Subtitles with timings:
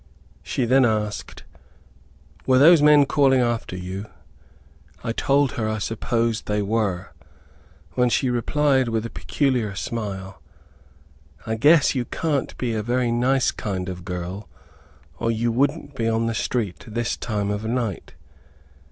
[0.41, 1.43] She then asked,
[2.47, 4.07] "Were those men calling after you?"
[5.03, 7.13] I told her I supposed they were,
[7.91, 10.41] when she replied, with a peculiar smile,
[11.45, 14.49] "I guess you can't be a very nice kind of girl,
[15.19, 18.15] or you wouldn't be on the street this time of night."